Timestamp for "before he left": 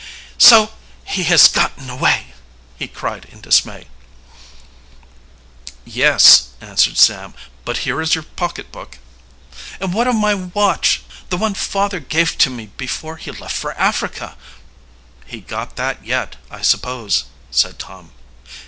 12.77-13.55